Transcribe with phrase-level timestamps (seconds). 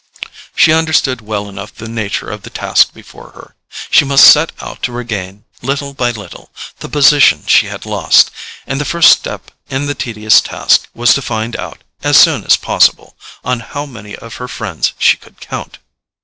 [0.55, 3.53] She understood well enough the nature of the task before her.
[3.91, 8.31] She must set out to regain, little by little, the position she had lost;
[8.65, 12.57] and the first step in the tedious task was to find out, as soon as
[12.57, 15.77] possible, on how many of her friends she could count.